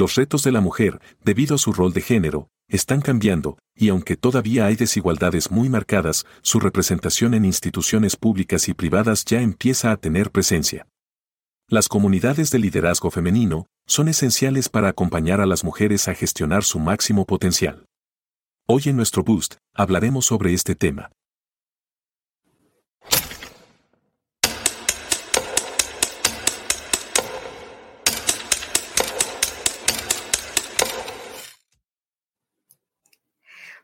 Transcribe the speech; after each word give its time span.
Los 0.00 0.14
retos 0.14 0.42
de 0.44 0.50
la 0.50 0.62
mujer, 0.62 0.98
debido 1.22 1.56
a 1.56 1.58
su 1.58 1.74
rol 1.74 1.92
de 1.92 2.00
género, 2.00 2.48
están 2.68 3.02
cambiando, 3.02 3.58
y 3.76 3.90
aunque 3.90 4.16
todavía 4.16 4.64
hay 4.64 4.74
desigualdades 4.74 5.50
muy 5.50 5.68
marcadas, 5.68 6.24
su 6.40 6.58
representación 6.58 7.34
en 7.34 7.44
instituciones 7.44 8.16
públicas 8.16 8.70
y 8.70 8.72
privadas 8.72 9.26
ya 9.26 9.42
empieza 9.42 9.92
a 9.92 9.98
tener 9.98 10.30
presencia. 10.30 10.86
Las 11.68 11.86
comunidades 11.86 12.50
de 12.50 12.60
liderazgo 12.60 13.10
femenino 13.10 13.66
son 13.86 14.08
esenciales 14.08 14.70
para 14.70 14.88
acompañar 14.88 15.42
a 15.42 15.44
las 15.44 15.64
mujeres 15.64 16.08
a 16.08 16.14
gestionar 16.14 16.64
su 16.64 16.78
máximo 16.78 17.26
potencial. 17.26 17.84
Hoy 18.66 18.84
en 18.86 18.96
nuestro 18.96 19.22
Boost 19.22 19.56
hablaremos 19.74 20.24
sobre 20.24 20.54
este 20.54 20.74
tema. 20.74 21.10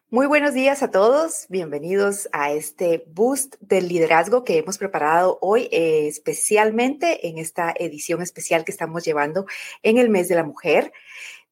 Muy 0.08 0.28
buenos 0.28 0.54
días 0.54 0.84
a 0.84 0.92
todos, 0.92 1.46
bienvenidos 1.48 2.28
a 2.30 2.52
este 2.52 3.04
boost 3.08 3.56
del 3.58 3.88
liderazgo 3.88 4.44
que 4.44 4.58
hemos 4.58 4.78
preparado 4.78 5.36
hoy, 5.42 5.68
eh, 5.72 6.06
especialmente 6.06 7.26
en 7.26 7.38
esta 7.38 7.74
edición 7.76 8.22
especial 8.22 8.64
que 8.64 8.70
estamos 8.70 9.04
llevando 9.04 9.46
en 9.82 9.98
el 9.98 10.08
mes 10.08 10.28
de 10.28 10.36
la 10.36 10.44
mujer. 10.44 10.92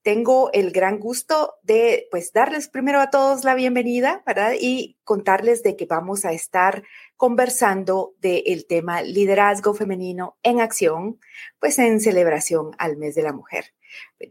Tengo 0.04 0.52
el 0.52 0.70
gran 0.70 0.98
gusto 0.98 1.54
de 1.62 2.08
pues 2.10 2.30
darles 2.34 2.68
primero 2.68 3.00
a 3.00 3.08
todos 3.08 3.42
la 3.42 3.54
bienvenida, 3.54 4.22
¿verdad? 4.26 4.52
Y 4.60 4.98
contarles 5.02 5.62
de 5.62 5.76
que 5.76 5.86
vamos 5.86 6.26
a 6.26 6.32
estar 6.32 6.82
conversando 7.16 8.14
del 8.20 8.66
tema 8.66 9.00
liderazgo 9.00 9.72
femenino 9.72 10.36
en 10.42 10.60
acción, 10.60 11.18
pues 11.58 11.78
en 11.78 12.00
celebración 12.00 12.72
al 12.76 12.98
mes 12.98 13.14
de 13.14 13.22
la 13.22 13.32
mujer 13.32 13.72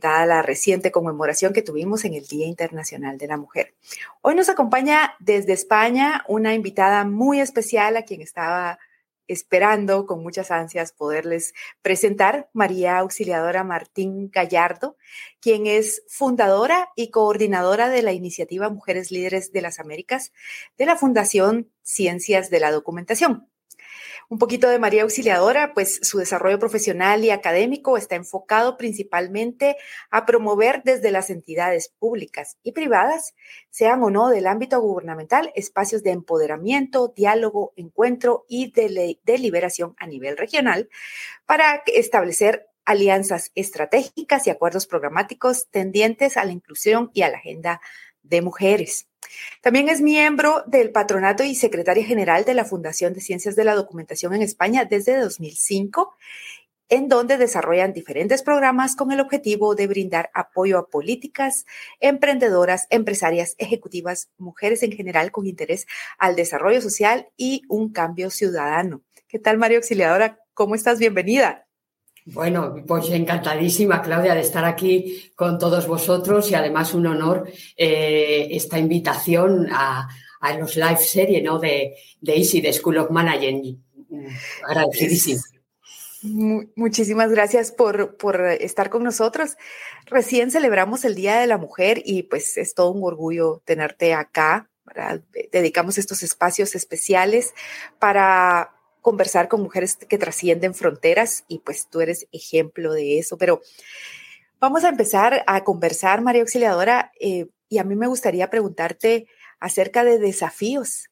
dada 0.01 0.25
la 0.25 0.41
reciente 0.41 0.91
conmemoración 0.91 1.53
que 1.53 1.61
tuvimos 1.61 2.03
en 2.03 2.13
el 2.13 2.27
Día 2.27 2.45
Internacional 2.45 3.17
de 3.17 3.27
la 3.27 3.37
Mujer. 3.37 3.75
Hoy 4.21 4.35
nos 4.35 4.49
acompaña 4.49 5.15
desde 5.19 5.53
España 5.53 6.23
una 6.27 6.53
invitada 6.53 7.05
muy 7.05 7.39
especial 7.39 7.95
a 7.95 8.03
quien 8.03 8.21
estaba 8.21 8.77
esperando 9.27 10.05
con 10.05 10.21
muchas 10.21 10.51
ansias 10.51 10.91
poderles 10.91 11.53
presentar, 11.81 12.49
María 12.53 12.97
Auxiliadora 12.97 13.63
Martín 13.63 14.29
Gallardo, 14.31 14.97
quien 15.39 15.67
es 15.67 16.03
fundadora 16.07 16.89
y 16.95 17.09
coordinadora 17.09 17.89
de 17.89 18.01
la 18.01 18.13
iniciativa 18.13 18.69
Mujeres 18.69 19.11
Líderes 19.11 19.51
de 19.51 19.61
las 19.61 19.79
Américas 19.79 20.31
de 20.77 20.85
la 20.85 20.95
Fundación 20.95 21.71
Ciencias 21.81 22.49
de 22.49 22.59
la 22.59 22.71
Documentación. 22.71 23.49
Un 24.33 24.39
poquito 24.39 24.67
de 24.67 24.79
María 24.79 25.03
Auxiliadora, 25.03 25.75
pues 25.75 25.99
su 26.01 26.17
desarrollo 26.17 26.57
profesional 26.57 27.23
y 27.23 27.29
académico 27.29 27.97
está 27.97 28.15
enfocado 28.15 28.77
principalmente 28.77 29.77
a 30.09 30.25
promover 30.25 30.81
desde 30.83 31.11
las 31.11 31.29
entidades 31.29 31.89
públicas 31.99 32.57
y 32.63 32.71
privadas, 32.71 33.35
sean 33.69 34.01
o 34.01 34.09
no 34.09 34.29
del 34.29 34.47
ámbito 34.47 34.81
gubernamental, 34.81 35.51
espacios 35.53 36.01
de 36.01 36.13
empoderamiento, 36.13 37.13
diálogo, 37.15 37.73
encuentro 37.75 38.43
y 38.49 38.73
deliberación 39.23 39.93
a 39.99 40.07
nivel 40.07 40.35
regional 40.35 40.89
para 41.45 41.83
establecer 41.85 42.65
alianzas 42.85 43.51
estratégicas 43.53 44.47
y 44.47 44.49
acuerdos 44.49 44.87
programáticos 44.87 45.69
tendientes 45.69 46.37
a 46.37 46.43
la 46.43 46.53
inclusión 46.53 47.11
y 47.13 47.21
a 47.21 47.29
la 47.29 47.37
agenda 47.37 47.81
de 48.23 48.41
mujeres. 48.41 49.07
También 49.61 49.89
es 49.89 50.01
miembro 50.01 50.63
del 50.67 50.91
patronato 50.91 51.43
y 51.43 51.55
secretaria 51.55 52.05
general 52.05 52.45
de 52.45 52.53
la 52.53 52.65
Fundación 52.65 53.13
de 53.13 53.21
Ciencias 53.21 53.55
de 53.55 53.63
la 53.63 53.75
Documentación 53.75 54.33
en 54.33 54.41
España 54.41 54.85
desde 54.85 55.17
2005, 55.17 56.15
en 56.89 57.07
donde 57.07 57.37
desarrollan 57.37 57.93
diferentes 57.93 58.43
programas 58.43 58.95
con 58.95 59.11
el 59.11 59.19
objetivo 59.19 59.73
de 59.73 59.87
brindar 59.87 60.29
apoyo 60.33 60.77
a 60.77 60.87
políticas, 60.89 61.65
emprendedoras, 61.99 62.87
empresarias, 62.89 63.55
ejecutivas, 63.57 64.29
mujeres 64.37 64.83
en 64.83 64.91
general 64.91 65.31
con 65.31 65.47
interés 65.47 65.87
al 66.17 66.35
desarrollo 66.35 66.81
social 66.81 67.29
y 67.37 67.63
un 67.67 67.91
cambio 67.91 68.29
ciudadano. 68.29 69.01
¿Qué 69.27 69.39
tal, 69.39 69.57
María 69.57 69.77
Auxiliadora? 69.77 70.39
¿Cómo 70.53 70.75
estás? 70.75 70.99
Bienvenida. 70.99 71.62
Bueno, 72.25 72.75
pues 72.87 73.09
encantadísima, 73.09 74.01
Claudia, 74.01 74.33
de 74.33 74.41
estar 74.41 74.63
aquí 74.63 75.31
con 75.35 75.59
todos 75.59 75.87
vosotros 75.87 76.49
y 76.49 76.55
además 76.55 76.93
un 76.93 77.07
honor 77.07 77.49
eh, 77.75 78.47
esta 78.51 78.79
invitación 78.79 79.67
a, 79.71 80.07
los 80.59 80.75
live 80.75 80.97
series 80.97 81.43
¿no? 81.43 81.57
de, 81.59 81.95
Easy, 82.21 82.59
de 82.61 82.73
School 82.73 82.97
of 82.97 83.11
Management. 83.11 83.79
Agradecidísima. 84.67 85.41
Muchísimas 86.75 87.31
gracias 87.31 87.71
por, 87.71 88.15
por, 88.15 88.41
estar 88.45 88.89
con 88.89 89.03
nosotros. 89.03 89.57
Recién 90.05 90.51
celebramos 90.51 91.03
el 91.03 91.15
Día 91.15 91.39
de 91.39 91.47
la 91.47 91.57
Mujer 91.57 92.01
y 92.05 92.23
pues 92.23 92.57
es 92.57 92.73
todo 92.73 92.91
un 92.91 93.03
orgullo 93.03 93.61
tenerte 93.65 94.13
acá. 94.13 94.69
Dedicamos 95.51 95.97
estos 95.97 96.23
espacios 96.23 96.75
especiales 96.75 97.53
para 97.99 98.72
conversar 99.03 99.49
con 99.49 99.61
mujeres 99.61 99.97
que 99.97 100.17
trascienden 100.17 100.73
fronteras 100.73 101.43
y 101.47 101.59
pues 101.59 101.87
tú 101.87 102.01
eres 102.01 102.25
ejemplo 102.31 102.93
de 102.93 103.19
eso. 103.19 103.37
Pero 103.37 103.61
vamos 104.59 104.85
a 104.85 104.89
empezar 104.89 105.43
a 105.45 105.63
conversar, 105.63 106.21
María 106.21 106.41
Auxiliadora, 106.41 107.11
eh, 107.19 107.47
y 107.69 107.77
a 107.77 107.83
mí 107.83 107.95
me 107.95 108.07
gustaría 108.07 108.49
preguntarte 108.49 109.27
acerca 109.59 110.03
de 110.05 110.19
desafíos. 110.19 111.09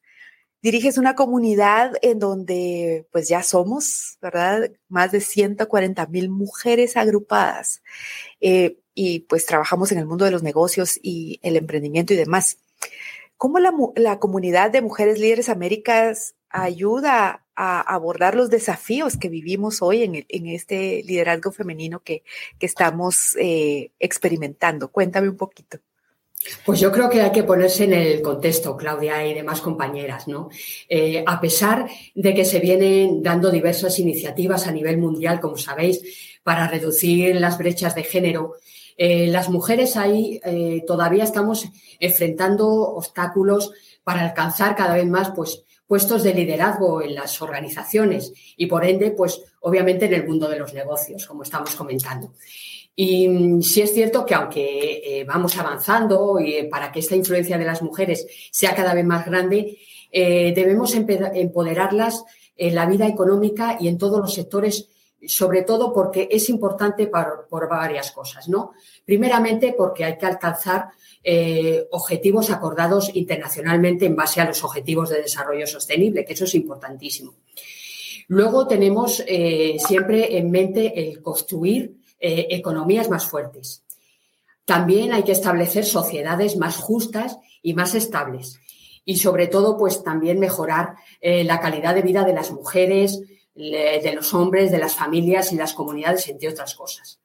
Diriges 0.62 0.96
una 0.96 1.14
comunidad 1.14 1.92
en 2.02 2.18
donde 2.18 3.06
pues 3.12 3.28
ya 3.28 3.42
somos, 3.42 4.16
¿verdad? 4.22 4.70
Más 4.88 5.12
de 5.12 5.20
140 5.20 6.06
mil 6.06 6.30
mujeres 6.30 6.96
agrupadas 6.96 7.82
eh, 8.40 8.78
y 8.94 9.20
pues 9.20 9.44
trabajamos 9.44 9.92
en 9.92 9.98
el 9.98 10.06
mundo 10.06 10.24
de 10.24 10.30
los 10.30 10.42
negocios 10.42 10.98
y 11.02 11.40
el 11.42 11.56
emprendimiento 11.56 12.14
y 12.14 12.16
demás. 12.16 12.58
¿Cómo 13.36 13.58
la, 13.58 13.74
la 13.96 14.18
comunidad 14.18 14.70
de 14.70 14.80
Mujeres 14.80 15.18
Líderes 15.18 15.50
Américas 15.50 16.36
ayuda 16.48 17.41
a 17.56 17.80
abordar 17.80 18.34
los 18.34 18.50
desafíos 18.50 19.16
que 19.16 19.28
vivimos 19.28 19.82
hoy 19.82 20.02
en, 20.28 20.46
este 20.46 21.02
liderazgo 21.04 21.52
femenino 21.52 22.00
que, 22.00 22.22
estamos 22.60 23.36
eh, 23.40 23.90
experimentando. 23.98 24.88
Cuéntame 24.88 25.28
un 25.28 25.36
poquito. 25.36 25.78
Pues 26.64 26.80
yo 26.80 26.90
creo 26.90 27.08
que 27.08 27.20
hay 27.20 27.30
que 27.30 27.44
ponerse 27.44 27.84
en 27.84 27.92
el 27.92 28.20
contexto, 28.20 28.76
Claudia 28.76 29.24
y 29.26 29.34
demás 29.34 29.60
compañeras, 29.60 30.26
¿no? 30.26 30.48
Eh, 30.88 31.22
a 31.24 31.40
pesar 31.40 31.88
de 32.14 32.34
que 32.34 32.44
se 32.44 32.58
vienen 32.58 33.22
dando 33.22 33.50
diversas 33.50 33.98
iniciativas 34.00 34.66
a 34.66 34.72
nivel 34.72 34.98
mundial, 34.98 35.40
como 35.40 35.56
sabéis, 35.56 36.02
para 36.42 36.66
reducir 36.66 37.36
las 37.36 37.58
brechas 37.58 37.94
de 37.94 38.02
género, 38.02 38.54
eh, 38.96 39.28
las 39.28 39.50
mujeres 39.50 39.96
ahí 39.96 40.40
todavía 40.86 41.24
estamos 41.24 41.68
enfrentando 42.00 42.68
obstáculos 42.68 43.72
para 44.02 44.22
alcanzar 44.22 44.74
cada 44.74 44.94
vez 44.94 45.06
más, 45.06 45.30
pues, 45.30 45.64
puestos 45.92 46.22
de 46.22 46.32
liderazgo 46.32 47.02
en 47.02 47.14
las 47.14 47.42
organizaciones 47.42 48.32
y 48.56 48.64
por 48.64 48.82
ende, 48.82 49.10
pues 49.10 49.42
obviamente 49.60 50.06
en 50.06 50.14
el 50.14 50.26
mundo 50.26 50.48
de 50.48 50.58
los 50.58 50.72
negocios, 50.72 51.26
como 51.26 51.42
estamos 51.42 51.74
comentando. 51.74 52.32
Y 52.96 53.28
sí 53.60 53.82
es 53.82 53.92
cierto 53.92 54.24
que 54.24 54.34
aunque 54.34 55.02
eh, 55.04 55.24
vamos 55.24 55.54
avanzando 55.58 56.38
eh, 56.38 56.66
para 56.70 56.90
que 56.90 57.00
esta 57.00 57.14
influencia 57.14 57.58
de 57.58 57.66
las 57.66 57.82
mujeres 57.82 58.26
sea 58.50 58.74
cada 58.74 58.94
vez 58.94 59.04
más 59.04 59.26
grande, 59.26 59.80
eh, 60.10 60.54
debemos 60.56 60.94
empoderarlas 60.94 62.24
en 62.56 62.74
la 62.74 62.86
vida 62.86 63.06
económica 63.06 63.76
y 63.78 63.88
en 63.88 63.98
todos 63.98 64.18
los 64.18 64.32
sectores, 64.32 64.88
sobre 65.26 65.62
todo 65.62 65.92
porque 65.92 66.28
es 66.30 66.48
importante 66.48 67.06
por 67.06 67.68
varias 67.68 68.10
cosas, 68.12 68.48
¿no? 68.48 68.72
Primeramente 69.04 69.74
porque 69.76 70.04
hay 70.04 70.18
que 70.18 70.26
alcanzar 70.26 70.90
eh, 71.24 71.86
objetivos 71.92 72.50
acordados 72.50 73.14
internacionalmente 73.14 74.06
en 74.06 74.16
base 74.16 74.40
a 74.40 74.44
los 74.44 74.64
objetivos 74.64 75.08
de 75.08 75.22
desarrollo 75.22 75.68
sostenible, 75.68 76.24
que 76.24 76.32
eso 76.32 76.44
es 76.44 76.54
importantísimo. 76.56 77.34
Luego 78.26 78.66
tenemos 78.66 79.22
eh, 79.28 79.76
siempre 79.78 80.36
en 80.36 80.50
mente 80.50 80.92
el 81.00 81.22
construir 81.22 81.94
eh, 82.18 82.48
economías 82.50 83.08
más 83.08 83.24
fuertes. 83.24 83.84
También 84.64 85.12
hay 85.12 85.22
que 85.22 85.30
establecer 85.30 85.84
sociedades 85.84 86.56
más 86.56 86.76
justas 86.76 87.38
y 87.62 87.74
más 87.74 87.94
estables. 87.94 88.58
Y 89.04 89.18
sobre 89.18 89.46
todo, 89.46 89.76
pues 89.78 90.02
también 90.02 90.38
mejorar 90.38 90.94
la 91.20 91.58
calidad 91.58 91.92
de 91.92 92.02
vida 92.02 92.22
de 92.22 92.32
las 92.32 92.52
mujeres, 92.52 93.20
de 93.54 94.12
los 94.14 94.32
hombres, 94.34 94.70
de 94.70 94.78
las 94.78 94.94
familias 94.94 95.52
y 95.52 95.56
las 95.56 95.74
comunidades, 95.74 96.28
entre 96.28 96.48
otras 96.48 96.74
cosas. 96.74 97.20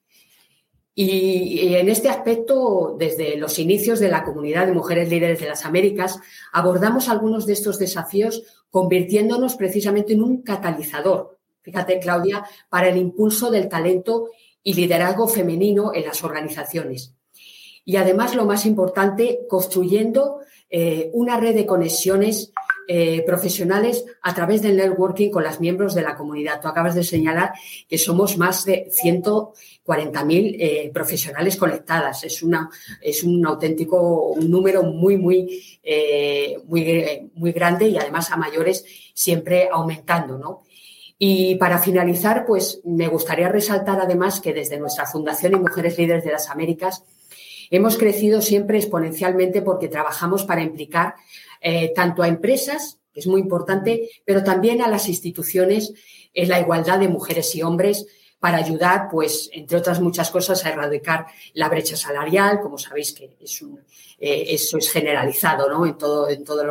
Y, 1.00 1.76
en 1.76 1.88
este 1.88 2.08
aspecto, 2.08 2.96
desde 2.98 3.36
los 3.36 3.60
inicios 3.60 4.00
de 4.00 4.08
la 4.08 4.24
comunidad 4.24 4.66
de 4.66 4.72
mujeres 4.72 5.08
líderes 5.08 5.38
de 5.38 5.46
las 5.46 5.64
Américas, 5.64 6.18
abordamos 6.52 7.08
algunos 7.08 7.46
de 7.46 7.52
estos 7.52 7.78
desafíos 7.78 8.42
convirtiéndonos 8.68 9.54
precisamente 9.54 10.14
en 10.14 10.24
un 10.24 10.42
catalizador, 10.42 11.38
fíjate 11.62 12.00
Claudia, 12.00 12.44
para 12.68 12.88
el 12.88 12.96
impulso 12.96 13.48
del 13.52 13.68
talento 13.68 14.30
y 14.64 14.74
liderazgo 14.74 15.28
femenino 15.28 15.92
en 15.94 16.04
las 16.04 16.24
organizaciones. 16.24 17.14
Y 17.84 17.94
además, 17.94 18.34
lo 18.34 18.44
más 18.44 18.66
importante, 18.66 19.46
construyendo 19.48 20.40
eh, 20.68 21.10
una 21.12 21.38
red 21.38 21.54
de 21.54 21.64
conexiones 21.64 22.52
eh, 22.90 23.22
profesionales 23.26 24.02
a 24.22 24.34
través 24.34 24.62
del 24.62 24.78
networking 24.78 25.30
con 25.30 25.44
las 25.44 25.60
miembros 25.60 25.94
de 25.94 26.00
la 26.00 26.16
comunidad. 26.16 26.58
Tú 26.58 26.68
acabas 26.68 26.94
de 26.94 27.04
señalar 27.04 27.52
que 27.86 27.98
somos 27.98 28.38
más 28.38 28.64
de 28.64 28.88
140.000 28.90 30.56
eh, 30.58 30.90
profesionales 30.90 31.58
conectadas. 31.58 32.24
Es, 32.24 32.42
una, 32.42 32.70
es 33.02 33.22
un 33.22 33.44
auténtico 33.44 34.30
un 34.30 34.50
número 34.50 34.82
muy, 34.84 35.18
muy, 35.18 35.78
eh, 35.82 36.56
muy, 36.64 37.30
muy 37.34 37.52
grande 37.52 37.88
y 37.88 37.98
además 37.98 38.32
a 38.32 38.38
mayores 38.38 38.86
siempre 39.12 39.68
aumentando, 39.70 40.38
¿no? 40.38 40.62
Y 41.18 41.56
para 41.56 41.78
finalizar, 41.78 42.46
pues 42.46 42.80
me 42.84 43.08
gustaría 43.08 43.50
resaltar 43.50 44.00
además 44.00 44.40
que 44.40 44.54
desde 44.54 44.78
nuestra 44.78 45.04
Fundación 45.04 45.52
y 45.52 45.56
Mujeres 45.56 45.98
Líderes 45.98 46.24
de 46.24 46.32
las 46.32 46.48
Américas 46.48 47.04
hemos 47.70 47.98
crecido 47.98 48.40
siempre 48.40 48.78
exponencialmente 48.78 49.60
porque 49.60 49.88
trabajamos 49.88 50.44
para 50.44 50.62
implicar 50.62 51.16
eh, 51.60 51.92
tanto 51.94 52.22
a 52.22 52.28
empresas, 52.28 52.98
que 53.12 53.20
es 53.20 53.26
muy 53.26 53.40
importante, 53.40 54.10
pero 54.24 54.44
también 54.44 54.82
a 54.82 54.88
las 54.88 55.08
instituciones 55.08 55.92
en 56.34 56.48
la 56.48 56.60
igualdad 56.60 56.98
de 56.98 57.08
mujeres 57.08 57.54
y 57.54 57.62
hombres 57.62 58.06
para 58.38 58.58
ayudar, 58.58 59.08
pues, 59.10 59.50
entre 59.52 59.78
otras 59.78 60.00
muchas 60.00 60.30
cosas, 60.30 60.64
a 60.64 60.70
erradicar 60.70 61.26
la 61.54 61.68
brecha 61.68 61.96
salarial, 61.96 62.60
como 62.60 62.78
sabéis 62.78 63.12
que 63.12 63.36
es 63.40 63.62
eh, 64.20 64.46
eso 64.48 64.78
es 64.78 64.90
generalizado 64.90 65.68
¿no? 65.68 65.86
en 65.86 65.96
todo, 65.96 66.28
en 66.28 66.44
todo 66.44 66.62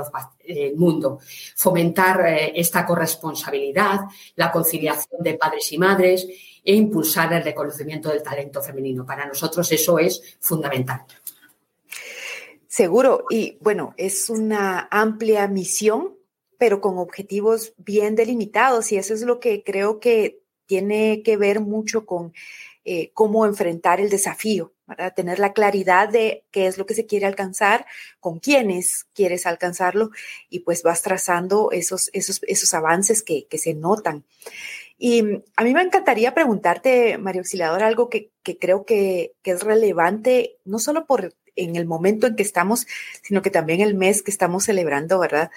el 0.45 0.75
mundo. 0.75 1.19
Fomentar 1.55 2.25
eh, 2.27 2.53
esta 2.55 2.85
corresponsabilidad, 2.85 4.01
la 4.35 4.51
conciliación 4.51 5.21
de 5.21 5.35
padres 5.35 5.71
y 5.71 5.77
madres 5.77 6.27
e 6.63 6.73
impulsar 6.73 7.31
el 7.33 7.43
reconocimiento 7.43 8.09
del 8.09 8.23
talento 8.23 8.61
femenino. 8.61 9.05
Para 9.05 9.25
nosotros 9.25 9.71
eso 9.71 9.99
es 9.99 10.37
fundamental. 10.39 11.05
Seguro, 12.77 13.25
y 13.31 13.57
bueno, 13.59 13.95
es 13.97 14.29
una 14.29 14.87
amplia 14.91 15.47
misión, 15.47 16.15
pero 16.59 16.79
con 16.79 16.99
objetivos 16.99 17.73
bien 17.77 18.15
delimitados, 18.15 18.91
y 18.91 18.97
eso 18.97 19.15
es 19.15 19.23
lo 19.23 19.39
que 19.39 19.63
creo 19.63 19.99
que 19.99 20.43
tiene 20.67 21.23
que 21.23 21.37
ver 21.37 21.59
mucho 21.59 22.05
con 22.05 22.33
eh, 22.85 23.09
cómo 23.15 23.47
enfrentar 23.47 23.99
el 23.99 24.11
desafío, 24.11 24.75
tener 25.15 25.39
la 25.39 25.53
claridad 25.53 26.07
de 26.07 26.45
qué 26.51 26.67
es 26.67 26.77
lo 26.77 26.85
que 26.85 26.93
se 26.93 27.07
quiere 27.07 27.25
alcanzar, 27.25 27.87
con 28.19 28.37
quiénes 28.37 29.07
quieres 29.15 29.47
alcanzarlo, 29.47 30.11
y 30.47 30.59
pues 30.59 30.83
vas 30.83 31.01
trazando 31.01 31.71
esos, 31.71 32.11
esos, 32.13 32.41
esos 32.43 32.75
avances 32.75 33.23
que, 33.23 33.47
que 33.47 33.57
se 33.57 33.73
notan. 33.73 34.23
Y 34.97 35.43
a 35.55 35.63
mí 35.63 35.73
me 35.73 35.81
encantaría 35.81 36.33
preguntarte, 36.33 37.17
María 37.17 37.41
Auxiliador, 37.41 37.83
algo 37.83 38.09
que, 38.09 38.31
que 38.43 38.57
creo 38.57 38.83
que, 38.85 39.33
que, 39.43 39.51
es 39.51 39.61
relevante, 39.63 40.57
no 40.65 40.79
solo 40.79 41.05
por 41.05 41.35
en 41.55 41.75
el 41.75 41.85
momento 41.85 42.27
en 42.27 42.35
que 42.35 42.43
estamos, 42.43 42.87
sino 43.23 43.41
que 43.41 43.51
también 43.51 43.81
el 43.81 43.95
mes 43.95 44.23
que 44.23 44.31
estamos 44.31 44.65
celebrando, 44.65 45.19
¿verdad? 45.19 45.51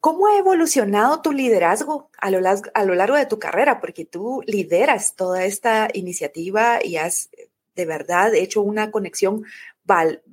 ¿Cómo 0.00 0.26
ha 0.26 0.36
evolucionado 0.36 1.22
tu 1.22 1.32
liderazgo 1.32 2.10
a 2.18 2.30
lo, 2.30 2.40
a 2.74 2.84
lo 2.84 2.94
largo 2.96 3.16
de 3.16 3.26
tu 3.26 3.38
carrera? 3.38 3.80
Porque 3.80 4.04
tú 4.04 4.42
lideras 4.46 5.14
toda 5.14 5.44
esta 5.44 5.88
iniciativa 5.92 6.84
y 6.84 6.96
has 6.96 7.30
de 7.76 7.86
verdad 7.86 8.34
hecho 8.34 8.62
una 8.62 8.90
conexión 8.90 9.44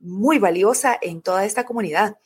muy 0.02 0.40
valiosa 0.40 0.98
en 1.02 1.22
toda 1.22 1.46
esta 1.46 1.66
comunidad. 1.66 2.18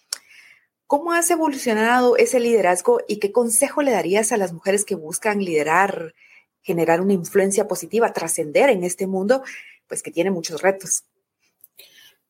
¿Cómo 0.94 1.12
has 1.12 1.32
evolucionado 1.32 2.18
ese 2.18 2.40
liderazgo 2.40 3.00
y 3.08 3.18
qué 3.18 3.32
consejo 3.32 3.82
le 3.82 3.94
darías 3.94 4.32
a 4.32 4.38
las 4.38 4.54
mujeres 4.54 4.86
que 4.86 4.94
buscan 4.94 5.44
liderar, 5.44 6.14
generar 6.62 7.02
una 7.02 7.14
influencia 7.14 7.68
positiva, 7.68 8.14
trascender 8.14 8.70
en 8.70 8.84
este 8.84 9.08
mundo, 9.08 9.42
pues 9.88 10.04
que 10.04 10.12
tiene 10.12 10.30
muchos 10.30 10.62
retos? 10.62 11.06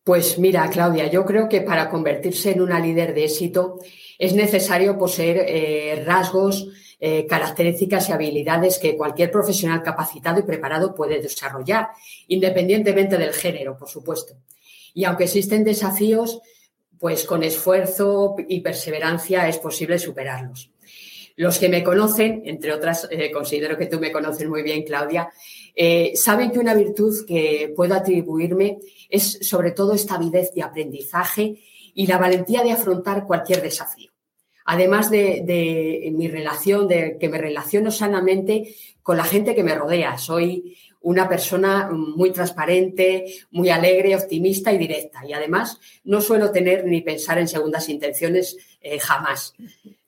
Pues 0.05 0.39
mira, 0.39 0.69
Claudia, 0.69 1.07
yo 1.07 1.25
creo 1.25 1.49
que 1.49 1.59
para 1.59 1.89
convertirse 1.89 2.51
en 2.51 2.61
una 2.61 2.79
líder 2.79 3.13
de 3.13 3.25
éxito 3.25 3.79
es 4.17 4.33
necesario 4.33 4.97
poseer 4.97 5.43
eh, 5.45 6.01
rasgos, 6.05 6.69
eh, 7.01 7.25
características 7.27 8.07
y 8.07 8.13
habilidades 8.13 8.79
que 8.79 8.95
cualquier 8.95 9.29
profesional 9.29 9.83
capacitado 9.83 10.39
y 10.39 10.43
preparado 10.43 10.95
puede 10.95 11.21
desarrollar, 11.21 11.89
independientemente 12.29 13.17
del 13.17 13.33
género, 13.33 13.75
por 13.75 13.89
supuesto. 13.89 14.35
Y 14.93 15.03
aunque 15.03 15.25
existen 15.25 15.65
desafíos, 15.65 16.39
pues 17.03 17.25
con 17.25 17.43
esfuerzo 17.43 18.37
y 18.47 18.61
perseverancia 18.61 19.49
es 19.49 19.57
posible 19.57 19.99
superarlos. 19.99 20.71
Los 21.35 21.59
que 21.59 21.67
me 21.67 21.83
conocen, 21.83 22.43
entre 22.45 22.71
otras, 22.71 23.09
eh, 23.11 23.29
considero 23.29 23.77
que 23.77 23.87
tú 23.87 23.99
me 23.99 24.09
conoces 24.09 24.47
muy 24.47 24.63
bien, 24.63 24.83
Claudia, 24.83 25.29
saben 26.15 26.49
que 26.49 26.59
una 26.59 26.73
virtud 26.73 27.25
que 27.27 27.73
puedo 27.75 27.93
atribuirme 27.93 28.77
es 29.09 29.39
sobre 29.41 29.71
todo 29.71 29.95
estabilidad 29.95 30.47
de 30.55 30.63
aprendizaje 30.63 31.59
y 31.93 32.07
la 32.07 32.17
valentía 32.17 32.63
de 32.63 32.71
afrontar 32.71 33.25
cualquier 33.25 33.61
desafío. 33.61 34.09
Además 34.63 35.11
de, 35.11 36.09
mi 36.15 36.29
relación, 36.29 36.87
de 36.87 37.17
que 37.19 37.27
me 37.27 37.37
relaciono 37.37 37.91
sanamente 37.91 38.75
con 39.01 39.17
la 39.17 39.25
gente 39.25 39.55
que 39.55 39.63
me 39.63 39.75
rodea. 39.75 40.17
Soy 40.17 40.77
una 41.03 41.29
persona 41.29 41.89
muy 41.91 42.31
transparente, 42.31 43.25
muy 43.51 43.69
alegre, 43.69 44.15
optimista 44.15 44.73
y 44.73 44.77
directa. 44.77 45.25
Y 45.25 45.33
además 45.33 45.79
no 46.03 46.21
suelo 46.21 46.51
tener 46.51 46.85
ni 46.85 47.01
pensar 47.01 47.37
en 47.37 47.47
segundas 47.47 47.89
intenciones 47.89 48.57
eh, 48.81 48.99
jamás. 48.99 49.53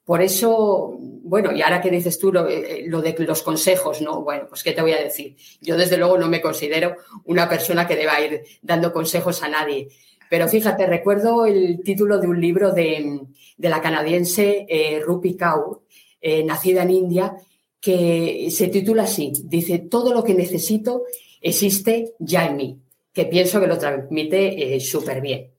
Por 0.06 0.22
eso, 0.22 0.98
bueno, 1.00 1.52
y 1.52 1.64
ahora 1.64 1.82
que 1.82 1.90
dices 1.90 2.20
tú 2.20 2.32
lo, 2.32 2.48
eh, 2.48 2.88
de 2.88 3.26
los 3.26 3.42
consejos, 3.42 4.02
¿no? 4.02 4.22
Bueno, 4.22 4.46
pues 4.48 4.64
¿qué 4.64 4.72
te 4.72 4.82
voy 4.82 4.94
a 4.94 5.02
decir? 5.04 5.36
Yo 5.62 5.76
desde 5.76 5.98
luego 5.98 6.18
no 6.18 6.28
me 6.28 6.42
considero 6.42 6.96
una 7.26 7.50
persona 7.50 7.88
que 7.88 7.96
deba 7.96 8.22
ir 8.22 8.42
dando 8.62 8.94
consejos 8.94 9.42
a 9.42 9.50
nadie. 9.50 9.90
Pero 10.30 10.48
fíjate, 10.48 10.86
recuerdo 10.86 11.46
el 11.46 11.82
título 11.84 12.20
de 12.20 12.28
un 12.28 12.40
libro 12.40 12.72
de, 12.72 13.22
la 13.58 13.82
canadiense 13.82 14.66
eh, 14.70 15.02
Rupi 15.04 15.36
Kaur, 15.36 15.82
eh, 16.22 16.44
nacida 16.44 16.84
en 16.84 16.92
India, 16.92 17.36
que 17.86 18.48
se 18.50 18.70
titula 18.70 19.04
así, 19.04 19.32
dice, 19.44 19.78
todo 19.78 20.12
lo 20.12 20.24
que 20.24 20.34
necesito 20.34 21.04
existe 21.40 22.16
ya 22.18 22.48
en 22.48 22.58
mí, 22.58 22.80
que 23.14 23.26
pienso 23.26 23.62
que 23.62 23.68
lo 23.68 23.78
transmite 23.78 24.80
súper 24.80 25.22
bien. 25.22 25.52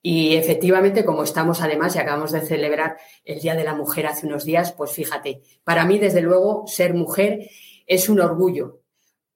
Y 0.00 0.36
efectivamente, 0.36 1.04
como 1.04 1.22
estamos 1.22 1.60
además 1.60 1.94
y 1.94 1.98
acabamos 1.98 2.32
de 2.32 2.40
celebrar 2.40 2.96
el 3.26 3.40
Día 3.40 3.54
de 3.54 3.64
la 3.64 3.74
Mujer 3.74 4.06
hace 4.06 4.26
unos 4.26 4.46
días, 4.46 4.72
pues 4.72 4.90
fíjate, 4.92 5.42
para 5.64 5.84
mí 5.84 5.98
desde 5.98 6.22
luego 6.22 6.64
ser 6.66 6.94
mujer 6.94 7.50
es 7.86 8.08
un 8.08 8.20
orgullo 8.20 8.80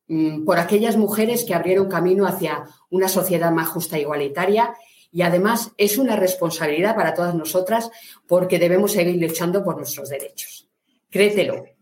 mm, 0.08 0.46
por 0.46 0.58
aquellas 0.58 0.96
mujeres 0.96 1.44
que 1.44 1.52
abrieron 1.52 1.90
camino 1.90 2.26
hacia 2.26 2.64
una 2.88 3.08
sociedad 3.08 3.52
más 3.52 3.68
justa 3.68 3.98
e 3.98 4.00
igualitaria 4.00 4.72
y 5.12 5.20
además 5.20 5.72
es 5.76 5.98
una 5.98 6.16
responsabilidad 6.16 6.96
para 6.96 7.12
todas 7.12 7.34
nosotras 7.34 7.90
porque 8.26 8.58
debemos 8.58 8.92
seguir 8.92 9.20
luchando 9.20 9.62
por 9.62 9.76
nuestros 9.76 10.08
derechos. 10.08 10.70
Créetelo. 11.10 11.79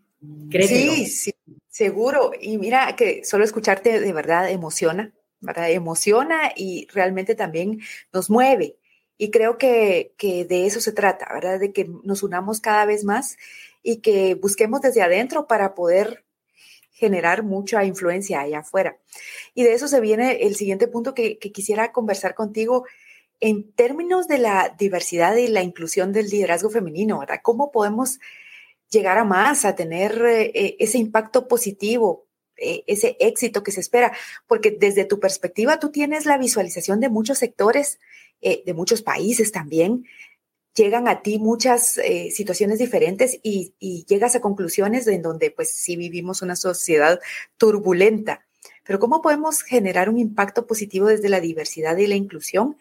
Créetelo. 0.50 0.92
Sí, 0.95 1.07
sí, 1.07 1.35
seguro. 1.69 2.33
Y 2.40 2.59
mira 2.59 2.97
que 2.97 3.25
solo 3.25 3.45
escucharte 3.45 4.00
de 4.00 4.12
verdad 4.12 4.50
emociona, 4.50 5.12
¿verdad? 5.40 5.71
Emociona 5.71 6.52
y 6.57 6.87
realmente 6.92 7.35
también 7.35 7.81
nos 8.12 8.31
mueve. 8.31 8.76
Y 9.19 9.31
creo 9.31 9.59
que, 9.59 10.14
de 10.21 10.66
eso 10.66 10.81
se 10.81 10.92
trata, 10.92 11.28
¿verdad? 11.35 11.59
De 11.59 11.73
que 11.73 11.90
nos 12.04 12.23
unamos 12.23 12.61
cada 12.61 12.87
vez 12.87 13.04
más 13.04 13.37
y 13.83 13.97
que 13.97 14.37
busquemos 14.37 14.81
desde 14.81 15.02
adentro 15.02 15.49
para 15.49 15.75
poder 15.75 16.25
generar 16.92 17.42
mucha 17.42 17.85
influencia 17.85 18.40
allá 18.40 18.61
afuera. 18.61 18.97
Y 19.54 19.64
de 19.64 19.73
eso 19.73 19.88
se 19.88 20.00
viene 20.00 20.42
el 20.47 20.54
siguiente 20.54 20.87
punto 20.87 21.14
que, 21.14 21.38
quisiera 21.38 21.90
conversar 21.90 22.35
contigo 22.35 22.87
en 23.40 23.73
términos 23.73 24.28
de 24.28 24.38
la 24.38 24.75
diversidad 24.78 25.35
y 25.37 25.49
la 25.49 25.62
inclusión 25.62 26.12
del 26.12 26.28
liderazgo 26.28 26.71
femenino, 26.71 27.19
¿verdad? 27.19 27.40
¿Cómo 27.42 27.73
podemos 27.73 28.21
llegar 28.90 29.18
a 29.18 29.25
más, 29.25 29.64
a 29.64 29.75
tener 29.75 30.23
eh, 30.25 30.76
ese 30.78 30.99
impacto 30.99 31.49
positivo 31.49 32.28
eh, 32.61 32.83
ese 32.88 33.16
éxito 33.21 33.62
que 33.62 33.71
se 33.71 33.80
espera, 33.80 34.12
porque 34.49 34.73
desde 34.73 35.04
tu 35.04 35.21
perspectiva 35.21 35.78
tú 35.78 35.90
tienes 35.90 36.26
la 36.26 36.38
visualización 36.38 36.99
de 36.99 37.09
muchos 37.09 37.38
sectores, 37.38 38.00
eh, 38.40 38.64
de 38.66 38.75
muchos 38.75 39.00
países 39.00 39.52
también, 39.52 40.04
llegan 40.75 41.07
a 41.07 41.23
ti 41.23 41.38
muchas 41.38 41.99
eh, 41.99 42.30
situaciones 42.33 42.80
diferentes 42.80 43.38
y, 43.45 43.75
llegas 44.09 44.35
a 44.35 44.40
conclusiones 44.40 45.07
en 45.07 45.23
donde 45.23 45.52
pues 45.52 45.71
sí 45.71 45.97
vivimos 45.97 46.42
una 46.42 46.57
sociedad 46.57 47.21
turbulenta. 47.59 48.45
Pero 48.85 48.99
¿cómo 48.99 49.23
podemos 49.23 49.62
generar 49.62 50.09
un 50.09 50.18
impacto 50.18 50.66
positivo 50.66 51.07
desde 51.07 51.28
la 51.28 51.40
diversidad 51.40 51.97
y 51.97 52.09
la 52.09 52.16
inclusión 52.16 52.76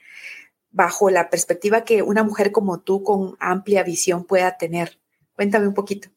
bajo 0.71 1.11
la 1.11 1.29
perspectiva 1.29 1.85
que 1.85 2.01
una 2.01 2.23
mujer 2.23 2.51
como 2.51 2.79
tú 2.79 3.03
con 3.03 3.35
amplia 3.39 3.83
visión 3.83 4.25
pueda 4.25 4.57
tener? 4.57 4.99
Cuéntame 5.37 5.67
un 5.67 5.75
poquito. 5.75 6.09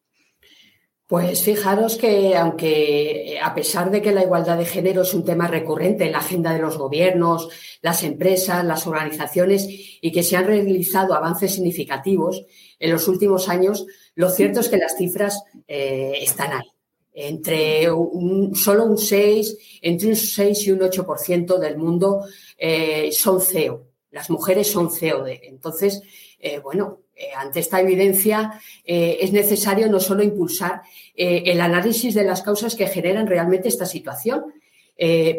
Pues 1.06 1.42
fijaros 1.42 1.96
que 1.96 2.36
aunque 2.36 3.38
a 3.42 3.54
pesar 3.54 3.90
de 3.90 4.00
que 4.00 4.12
la 4.12 4.22
igualdad 4.22 4.56
de 4.56 4.64
género 4.64 5.02
es 5.02 5.12
un 5.12 5.24
tema 5.24 5.46
recurrente 5.46 6.06
en 6.06 6.12
la 6.12 6.18
agenda 6.18 6.54
de 6.54 6.60
los 6.60 6.78
gobiernos, 6.78 7.50
las 7.82 8.02
empresas, 8.02 8.64
las 8.64 8.86
organizaciones 8.86 9.66
y 9.68 10.10
que 10.10 10.22
se 10.22 10.36
han 10.36 10.46
realizado 10.46 11.12
avances 11.12 11.52
significativos 11.52 12.46
en 12.78 12.92
los 12.92 13.08
últimos 13.08 13.50
años, 13.50 13.86
lo 14.14 14.30
cierto 14.30 14.60
es 14.60 14.68
que 14.68 14.78
las 14.78 14.96
cifras 14.96 15.42
eh, 15.68 16.14
están 16.22 16.52
ahí. 16.52 16.70
Entre 17.12 17.90
un, 17.90 18.54
solo 18.54 18.84
un 18.84 18.96
6, 18.96 19.80
entre 19.82 20.08
un 20.08 20.16
6 20.16 20.66
y 20.66 20.70
un 20.70 20.78
8% 20.78 21.58
del 21.58 21.76
mundo 21.76 22.24
eh, 22.56 23.10
son 23.12 23.42
CEO. 23.42 23.84
Las 24.12 24.30
mujeres 24.30 24.70
son 24.70 24.90
CEO. 24.90 25.26
Entonces, 25.26 26.02
eh, 26.38 26.58
bueno, 26.60 27.00
ante 27.36 27.60
esta 27.60 27.80
evidencia 27.80 28.60
es 28.84 29.32
necesario 29.32 29.88
no 29.88 30.00
solo 30.00 30.22
impulsar 30.22 30.82
el 31.14 31.60
análisis 31.60 32.14
de 32.14 32.24
las 32.24 32.42
causas 32.42 32.74
que 32.74 32.86
generan 32.86 33.26
realmente 33.26 33.68
esta 33.68 33.86
situación, 33.86 34.46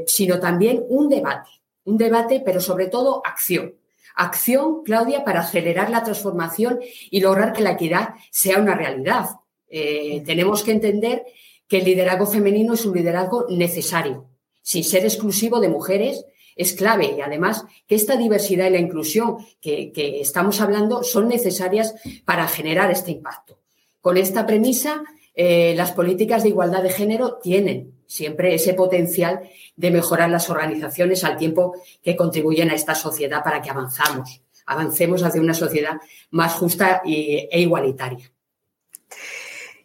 sino 0.07 0.39
también 0.39 0.83
un 0.89 1.09
debate, 1.09 1.50
un 1.85 1.97
debate, 1.97 2.41
pero 2.43 2.61
sobre 2.61 2.88
todo 2.88 3.21
acción. 3.25 3.75
Acción, 4.15 4.83
Claudia, 4.83 5.23
para 5.23 5.41
acelerar 5.41 5.89
la 5.89 6.03
transformación 6.03 6.79
y 7.09 7.21
lograr 7.21 7.53
que 7.53 7.61
la 7.61 7.71
equidad 7.71 8.09
sea 8.29 8.59
una 8.59 8.75
realidad. 8.75 9.25
tenemos 9.67 10.63
que 10.63 10.71
entender 10.71 11.23
que 11.67 11.77
el 11.77 11.85
liderazgo 11.85 12.27
femenino 12.27 12.73
es 12.73 12.85
un 12.85 12.95
liderazgo 12.95 13.45
necesario, 13.50 14.27
sin 14.61 14.83
ser 14.83 15.05
exclusivo 15.05 15.61
de 15.61 15.69
mujeres, 15.69 16.25
es 16.55 16.74
clave 16.74 17.15
y 17.17 17.22
además 17.22 17.65
que 17.88 17.96
esta 17.96 18.17
diversidad 18.17 18.67
y 18.67 18.72
la 18.72 18.79
inclusión 18.79 19.38
que, 19.60 19.91
estamos 20.22 20.62
hablando 20.62 21.03
son 21.03 21.27
necesarias 21.27 21.96
para 22.25 22.48
generar 22.48 22.91
este 22.91 23.12
impacto. 23.12 23.60
Con 24.01 24.17
esta 24.17 24.46
premisa, 24.46 25.03
eh, 25.34 25.74
las 25.75 25.91
políticas 25.91 26.43
de 26.43 26.50
igualdad 26.50 26.84
de 26.84 26.89
género 26.89 27.39
tienen 27.41 27.93
siempre 28.08 28.53
ese 28.53 28.74
potencial 28.74 29.41
de 29.75 29.91
mejorar 29.91 30.29
las 30.29 30.50
organizaciones 30.50 31.24
al 31.24 31.38
tiempo 31.38 31.75
que 32.03 32.15
contribuyen 32.15 32.70
a 32.70 32.75
esta 32.75 32.96
sociedad 32.96 33.43
para 33.43 33.62
que 33.62 33.70
avanzamos, 33.70 34.41
avancemos 34.65 35.24
hacia 35.24 35.41
una 35.41 35.53
sociedad 35.53 35.98
más 36.31 36.53
justa 36.53 37.01
e 37.05 37.62
igualitaria. 37.62 38.31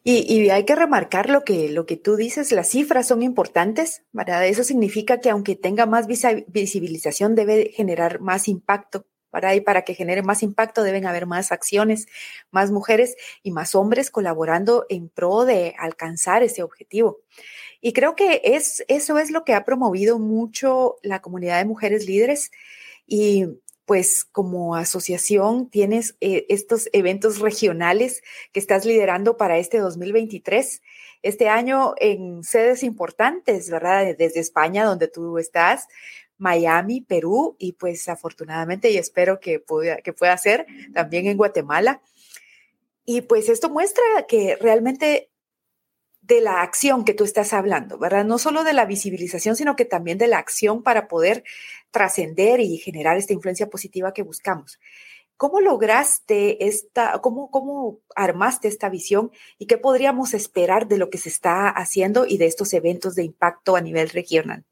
Y, 0.09 0.51
hay 0.51 0.65
que 0.65 0.77
remarcar 0.77 1.29
lo 1.31 1.43
que, 1.43 1.69
lo 1.69 1.85
que 1.85 1.97
tú 1.97 2.15
dices, 2.15 2.53
las 2.53 2.69
cifras 2.69 3.09
son 3.09 3.25
importantes, 3.25 4.05
¿verdad? 4.13 4.47
Eso 4.47 4.63
significa 4.63 5.19
que 5.19 5.31
aunque 5.31 5.57
tenga 5.57 5.85
más 5.85 6.07
visibilización, 6.07 7.35
debe 7.35 7.73
generar 7.75 8.21
más 8.21 8.47
impacto, 8.47 9.05
¿verdad? 9.33 9.55
Y 9.55 9.63
para 9.63 9.83
que 9.83 9.95
genere 9.95 10.23
más 10.23 10.45
impacto 10.45 10.85
deben 10.85 11.07
haber 11.07 11.27
más 11.27 11.51
acciones, 11.51 12.07
más 12.53 12.71
mujeres 12.71 13.17
y 13.43 13.51
más 13.51 13.75
hombres 13.75 14.13
colaborando 14.13 14.87
en 14.91 15.09
pro 15.09 15.45
de 15.45 15.75
alcanzar 15.77 16.45
ese 16.45 16.63
objetivo. 16.63 17.19
Y 17.81 17.93
creo 17.93 18.15
que 18.15 18.43
es, 18.45 18.85
eso 18.87 19.19
es 19.19 19.33
lo 19.33 19.43
que 19.43 19.55
ha 19.55 19.65
promovido 19.65 20.21
mucho 20.21 20.99
la 21.03 21.21
comunidad 21.21 21.59
de 21.59 21.65
mujeres 21.65 22.07
líderes 22.07 22.53
y 23.09 23.47
pues 23.87 24.25
como 24.25 24.75
asociación 24.75 25.71
tienes 25.71 26.17
eh, 26.21 26.45
estos 26.49 26.91
eventos 26.93 27.39
regionales 27.39 28.23
que 28.53 28.61
estás 28.61 28.85
liderando 28.85 29.37
para 29.37 29.59
este 29.59 29.79
2023. 29.79 30.83
Este 31.23 31.49
año 31.49 31.95
en 31.99 32.43
sedes 32.43 32.83
importantes, 32.83 33.71
¿verdad? 33.71 34.17
Desde 34.19 34.41
España, 34.41 34.85
donde 34.85 35.09
tú 35.09 35.39
estás, 35.39 35.87
Miami, 36.37 37.01
Perú 37.01 37.57
y 37.59 37.73
pues 37.73 38.09
afortunadamente 38.09 38.91
y 38.91 38.99
espero 38.99 39.41
que 39.41 39.61
pueda, 39.61 39.99
que 39.99 40.13
pueda 40.13 40.37
ser 40.37 40.67
también 40.93 41.27
en 41.29 41.37
Guatemala. 41.37 42.03
Y 43.05 43.23
pues 43.23 43.49
esto 43.49 43.71
muestra 43.71 44.03
que 44.29 44.57
realmente 44.57 45.31
de 46.27 46.41
la 46.41 46.63
acción 46.63 47.05
que 47.05 47.15
tú 47.15 47.25
estás 47.25 47.53
hablando, 47.53 47.99
¿verdad? 47.99 48.25
No 48.25 48.39
solo 48.39 48.65
de 48.65 48.73
la 48.73 48.85
visibilización, 48.85 49.55
sino 49.55 49.77
que 49.77 49.85
también 49.85 50.19
de 50.19 50.27
la 50.27 50.39
acción 50.39 50.83
para 50.83 51.07
poder 51.07 51.45
trascender 51.93 52.59
y 52.61 52.79
generar 52.79 53.17
esta 53.17 53.33
influencia 53.33 53.69
positiva 53.69 54.13
que 54.13 54.23
buscamos. 54.23 54.81
¿Cómo 55.37 55.61
lograste 55.61 56.67
esta, 56.67 57.21
cómo, 57.21 57.51
cómo 57.51 58.01
armaste 58.17 58.69
esta 58.69 58.89
visión 58.89 59.31
y 59.59 59.67
qué 59.67 59.79
podríamos 59.79 60.35
esperar 60.35 60.89
de 60.89 60.99
lo 60.99 61.11
que 61.11 61.19
se 61.19 61.29
está 61.29 61.69
haciendo 61.69 62.27
y 62.27 62.39
de 62.39 62.47
estos 62.47 62.73
eventos 62.73 63.15
de 63.15 63.25
impacto 63.25 63.77
a 63.77 63.81
nivel 63.81 64.09
regional? 64.09 64.65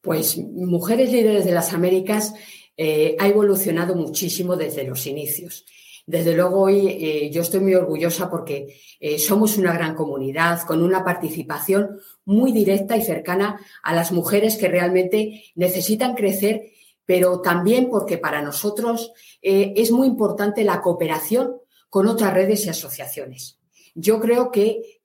Pues 0.00 0.38
Mujeres 0.38 1.10
Líderes 1.10 1.44
de 1.44 1.52
las 1.52 1.72
Américas 1.72 2.34
eh, 2.76 3.16
ha 3.18 3.26
evolucionado 3.26 3.96
muchísimo 3.96 4.56
desde 4.56 4.84
los 4.84 5.06
inicios. 5.06 5.66
Desde 6.10 6.34
luego 6.34 6.62
hoy 6.62 6.88
eh, 6.88 7.30
yo 7.30 7.40
estoy 7.40 7.60
muy 7.60 7.72
orgullosa 7.76 8.28
porque 8.28 8.80
eh, 8.98 9.16
somos 9.20 9.56
una 9.56 9.72
gran 9.72 9.94
comunidad 9.94 10.62
con 10.62 10.82
una 10.82 11.04
participación 11.04 12.00
muy 12.24 12.50
directa 12.50 12.96
y 12.96 13.02
cercana 13.02 13.60
a 13.84 13.94
las 13.94 14.10
mujeres 14.10 14.56
que 14.56 14.66
realmente 14.66 15.44
necesitan 15.54 16.16
crecer, 16.16 16.72
pero 17.06 17.40
también 17.40 17.88
porque 17.88 18.18
para 18.18 18.42
nosotros 18.42 19.12
eh, 19.40 19.72
es 19.76 19.92
muy 19.92 20.08
importante 20.08 20.64
la 20.64 20.82
cooperación 20.82 21.58
con 21.88 22.08
otras 22.08 22.34
redes 22.34 22.66
y 22.66 22.70
asociaciones. 22.70 23.60
Yo 23.94 24.18
creo 24.18 24.50
que 24.50 25.00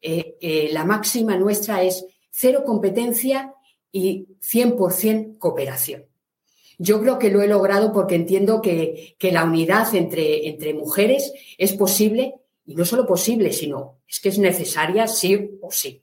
la 0.71 0.85
máxima 0.85 1.37
nuestra 1.37 1.83
es 1.83 2.05
cero 2.31 2.63
competencia 2.65 3.53
y 3.91 4.27
100% 4.41 5.37
cooperación. 5.37 6.05
Yo 6.77 6.99
creo 7.01 7.17
que 7.19 7.29
lo 7.29 7.41
he 7.41 7.47
logrado 7.47 7.91
porque 7.91 8.15
entiendo 8.15 8.61
que, 8.61 9.15
la 9.19 9.43
unidad 9.43 9.93
entre, 9.95 10.73
mujeres 10.73 11.33
es 11.57 11.73
posible 11.73 12.35
y 12.65 12.75
no 12.75 12.85
solo 12.85 13.05
posible, 13.05 13.53
sino 13.53 13.99
es 14.07 14.19
que 14.19 14.29
es 14.29 14.39
necesaria 14.39 15.07
sí 15.07 15.51
o 15.61 15.71
sí. 15.71 16.01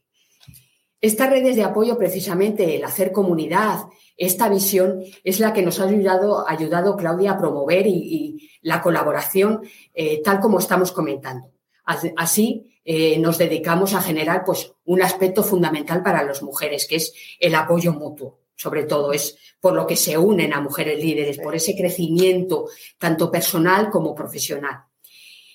Estas 1.01 1.31
redes 1.31 1.57
de 1.57 1.65
apoyo, 1.65 1.99
precisamente 1.99 2.77
el 2.77 2.85
hacer 2.85 3.11
comunidad, 3.11 3.81
esta 4.17 4.49
visión 4.49 5.03
es 5.25 5.41
la 5.41 5.53
que 5.53 5.63
nos 5.63 5.81
ha 5.81 5.85
ayudado, 5.85 6.49
ayudado 6.49 6.97
Claudia, 6.97 7.33
a 7.33 7.39
promover 7.39 7.87
y, 7.87 8.49
la 8.63 8.81
colaboración 8.81 9.63
eh, 9.93 10.23
tal 10.23 10.39
como 10.39 10.61
estamos 10.61 10.93
comentando. 10.93 11.51
Así 11.85 12.79
eh, 12.85 13.19
nos 13.19 13.39
dedicamos 13.39 13.93
a 13.95 14.01
generar 14.01 14.45
pues, 14.45 14.73
un 14.85 15.03
aspecto 15.03 15.43
fundamental 15.43 16.05
para 16.05 16.23
las 16.23 16.45
mujeres, 16.45 16.87
que 16.87 16.97
es 16.97 17.13
el 17.41 17.57
apoyo 17.57 17.93
mutuo 17.93 18.42
sobre 18.63 18.85
todo, 18.85 19.13
es 19.13 19.37
por 19.61 19.75
lo 19.75 19.89
que 19.89 19.97
se 19.97 20.17
unen 20.17 20.53
a 20.53 20.61
mujeres 20.61 21.03
líderes, 21.03 21.39
por 21.39 21.57
ese 21.57 21.75
crecimiento 21.75 22.67
tanto 22.97 23.29
personal 23.29 23.91
como 23.91 24.15
profesional. 24.15 24.85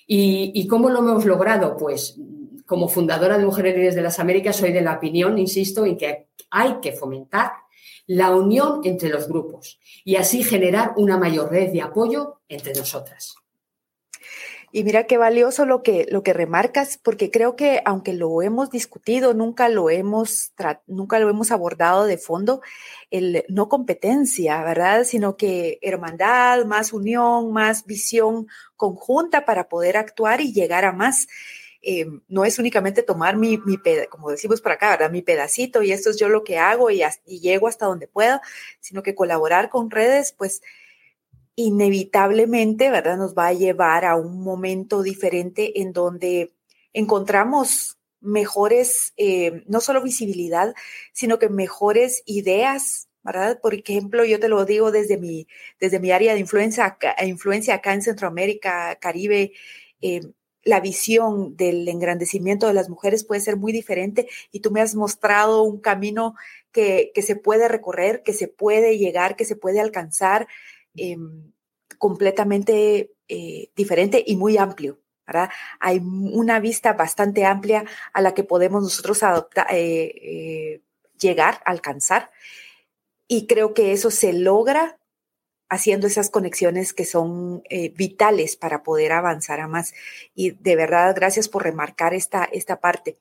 ¿Y, 0.06 0.66
cómo 0.66 0.90
lo 0.90 0.98
hemos 0.98 1.24
logrado? 1.24 1.74
Pues 1.74 2.18
como 2.66 2.88
fundadora 2.88 3.38
de 3.38 3.46
Mujeres 3.46 3.74
Líderes 3.74 3.94
de 3.94 4.02
las 4.02 4.18
Américas 4.18 4.56
soy 4.56 4.72
de 4.72 4.82
la 4.82 4.94
opinión, 4.94 5.38
insisto, 5.38 5.86
en 5.86 5.96
que 5.96 6.28
hay 6.50 6.80
que 6.82 6.92
fomentar 6.92 7.52
la 8.06 8.30
unión 8.30 8.82
entre 8.84 9.08
los 9.08 9.26
grupos 9.26 9.78
y 10.04 10.16
así 10.16 10.42
generar 10.42 10.92
una 10.96 11.16
mayor 11.16 11.50
red 11.50 11.72
de 11.72 11.80
apoyo 11.80 12.40
entre 12.48 12.74
nosotras. 12.74 13.36
Y 14.70 14.84
mira 14.84 15.04
qué 15.04 15.16
valioso 15.16 15.64
lo 15.64 15.82
que, 15.82 16.06
lo 16.10 16.22
que 16.22 16.34
remarcas, 16.34 16.98
porque 16.98 17.30
creo 17.30 17.56
que 17.56 17.80
aunque 17.86 18.12
lo 18.12 18.42
hemos 18.42 18.70
discutido, 18.70 19.32
nunca 19.32 19.70
lo 19.70 19.88
hemos, 19.88 20.52
nunca 20.86 21.18
lo 21.18 21.30
hemos 21.30 21.50
abordado 21.50 22.04
de 22.04 22.18
fondo, 22.18 22.60
el 23.10 23.44
no 23.48 23.70
competencia, 23.70 24.62
¿verdad? 24.62 25.04
Sino 25.04 25.36
que 25.36 25.78
hermandad, 25.80 26.66
más 26.66 26.92
unión, 26.92 27.50
más 27.52 27.86
visión 27.86 28.46
conjunta 28.76 29.46
para 29.46 29.68
poder 29.68 29.96
actuar 29.96 30.42
y 30.42 30.52
llegar 30.52 30.84
a 30.84 30.92
más. 30.92 31.28
Eh, 31.80 32.06
no 32.28 32.44
es 32.44 32.58
únicamente 32.58 33.02
tomar 33.02 33.36
mi, 33.36 33.56
mi 33.58 33.78
como 34.10 34.30
decimos 34.30 34.60
por 34.60 34.72
acá, 34.72 34.90
¿verdad? 34.90 35.10
Mi 35.10 35.22
pedacito 35.22 35.82
y 35.82 35.92
esto 35.92 36.10
es 36.10 36.18
yo 36.18 36.28
lo 36.28 36.44
que 36.44 36.58
hago 36.58 36.90
y, 36.90 37.02
y 37.24 37.40
llego 37.40 37.68
hasta 37.68 37.86
donde 37.86 38.06
puedo, 38.06 38.40
sino 38.80 39.02
que 39.02 39.14
colaborar 39.14 39.70
con 39.70 39.90
redes, 39.90 40.34
pues 40.36 40.60
inevitablemente, 41.58 42.88
¿verdad? 42.88 43.16
Nos 43.16 43.34
va 43.34 43.48
a 43.48 43.52
llevar 43.52 44.04
a 44.04 44.14
un 44.14 44.40
momento 44.44 45.02
diferente 45.02 45.80
en 45.80 45.92
donde 45.92 46.54
encontramos 46.92 47.98
mejores, 48.20 49.12
eh, 49.16 49.64
no 49.66 49.80
solo 49.80 50.00
visibilidad, 50.00 50.72
sino 51.12 51.40
que 51.40 51.48
mejores 51.48 52.22
ideas, 52.26 53.08
¿verdad? 53.24 53.58
Por 53.60 53.74
ejemplo, 53.74 54.24
yo 54.24 54.38
te 54.38 54.48
lo 54.48 54.64
digo 54.66 54.92
desde 54.92 55.18
mi, 55.18 55.48
desde 55.80 55.98
mi 55.98 56.12
área 56.12 56.34
de 56.34 56.38
influencia 56.38 56.84
acá, 56.84 57.16
influencia 57.24 57.74
acá 57.74 57.92
en 57.92 58.02
Centroamérica, 58.02 58.96
Caribe, 59.00 59.50
eh, 60.00 60.20
la 60.62 60.78
visión 60.78 61.56
del 61.56 61.88
engrandecimiento 61.88 62.68
de 62.68 62.74
las 62.74 62.88
mujeres 62.88 63.24
puede 63.24 63.40
ser 63.40 63.56
muy 63.56 63.72
diferente 63.72 64.28
y 64.52 64.60
tú 64.60 64.70
me 64.70 64.80
has 64.80 64.94
mostrado 64.94 65.62
un 65.64 65.80
camino 65.80 66.36
que, 66.70 67.10
que 67.14 67.22
se 67.22 67.34
puede 67.34 67.66
recorrer, 67.66 68.22
que 68.22 68.32
se 68.32 68.46
puede 68.46 68.96
llegar, 68.96 69.34
que 69.34 69.44
se 69.44 69.56
puede 69.56 69.80
alcanzar, 69.80 70.46
Em, 70.96 71.52
completamente 71.98 73.12
eh, 73.28 73.70
diferente 73.76 74.22
y 74.26 74.36
muy 74.36 74.56
amplio. 74.56 75.00
¿verdad? 75.26 75.50
Hay 75.80 75.98
una 75.98 76.58
vista 76.58 76.94
bastante 76.94 77.44
amplia 77.44 77.84
a 78.14 78.22
la 78.22 78.32
que 78.32 78.44
podemos 78.44 78.82
nosotros 78.82 79.22
adoptar, 79.22 79.66
eh, 79.70 80.14
eh, 80.22 80.82
llegar, 81.20 81.60
alcanzar. 81.66 82.30
Y 83.26 83.46
creo 83.46 83.74
que 83.74 83.92
eso 83.92 84.10
se 84.10 84.32
logra 84.32 84.98
haciendo 85.68 86.06
esas 86.06 86.30
conexiones 86.30 86.94
que 86.94 87.04
son 87.04 87.62
vitales 87.94 88.56
para 88.56 88.82
poder 88.82 89.12
avanzar 89.12 89.60
a 89.60 89.68
más. 89.68 89.92
Y 90.34 90.52
de 90.52 90.76
verdad, 90.76 91.14
gracias 91.14 91.46
por 91.48 91.64
remarcar 91.64 92.14
esta, 92.14 92.44
esta 92.44 92.80
parte. 92.80 93.18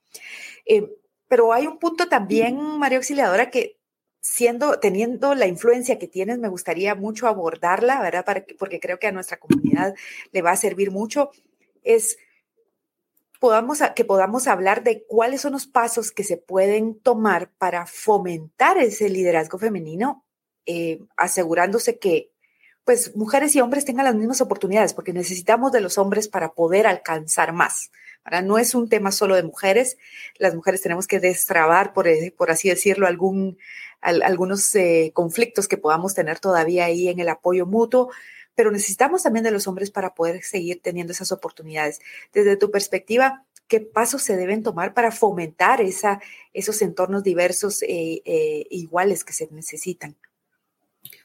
pero 1.28 1.52
hay 1.52 1.68
un 1.68 1.78
punto 1.78 2.08
también, 2.08 2.56
María 2.80 3.00
Auxiliadora, 3.00 3.50
que 3.50 3.77
siendo, 4.22 4.80
teniendo 4.80 5.36
la 5.36 5.48
influencia 5.48 6.00
que 6.00 6.08
tienes, 6.08 6.38
me 6.40 6.50
gustaría 6.50 6.96
mucho 6.96 7.28
abordarla, 7.28 8.02
¿verdad? 8.02 8.46
porque 8.58 8.80
creo 8.80 9.00
que 9.00 9.08
a 9.08 9.12
nuestra 9.12 9.38
comunidad 9.38 9.96
le 10.32 10.42
va 10.42 10.52
a 10.52 10.58
servir 10.58 10.92
mucho, 10.92 11.32
es 11.84 12.18
podamos, 13.40 13.80
que 13.96 14.06
podamos 14.06 14.48
hablar 14.48 14.84
de 14.84 15.06
cuáles 15.08 15.42
son 15.42 15.54
los 15.54 15.68
pasos 15.68 16.12
que 16.12 16.24
se 16.24 16.38
pueden 16.38 17.00
tomar 17.00 17.52
para 17.58 17.86
fomentar 17.86 18.78
ese 18.78 19.10
liderazgo 19.10 19.58
femenino, 19.58 20.26
eh, 20.66 21.00
asegurándose 21.16 21.98
que 21.98 22.32
pues 22.84 23.18
mujeres 23.18 23.54
y 23.54 23.60
hombres 23.60 23.84
tengan 23.84 24.06
las 24.06 24.16
mismas 24.16 24.40
oportunidades, 24.40 24.94
porque 24.94 25.12
necesitamos 25.12 25.74
de 25.74 25.82
los 25.82 25.98
hombres 25.98 26.30
para 26.30 26.54
poder 26.54 26.88
alcanzar 26.88 27.52
más. 27.52 27.92
No 28.44 28.58
es 28.58 28.76
un 28.76 28.88
tema 28.88 29.12
solo 29.12 29.36
de 29.36 29.44
mujeres, 29.44 29.98
las 30.38 30.56
mujeres 30.56 30.82
tenemos 30.82 31.06
que 31.06 31.20
destrabar, 31.20 31.92
por, 31.92 32.08
eh, 32.08 32.34
por 32.38 32.50
así 32.50 32.70
decirlo, 32.70 33.06
algún, 33.08 33.58
algunos 34.02 34.74
eh, 34.76 35.12
conflictos 35.14 35.68
que 35.68 35.78
podamos 35.78 36.14
tener 36.14 36.40
todavía 36.40 36.86
ahí 36.86 37.08
en 37.08 37.20
el 37.20 37.30
apoyo 37.30 37.66
mutuo, 37.66 38.10
pero 38.56 38.72
necesitamos 38.72 39.24
también 39.24 39.44
de 39.44 39.52
los 39.52 39.68
hombres 39.68 39.92
para 39.92 40.14
poder 40.14 40.44
seguir 40.44 40.82
teniendo 40.82 41.14
esas 41.14 41.32
oportunidades. 41.32 42.00
Desde 42.34 42.58
tu 42.58 42.72
perspectiva, 42.72 43.46
¿qué 43.68 43.82
pasos 43.82 44.24
se 44.24 44.36
deben 44.36 44.64
tomar 44.64 44.94
para 44.94 45.12
fomentar 45.12 45.82
esa, 45.82 46.22
esos 46.54 46.82
entornos 46.82 47.24
diversos 47.24 47.84
e 47.84 48.22
iguales 48.70 49.24
que 49.24 49.34
se 49.34 49.48
necesitan? 49.52 50.16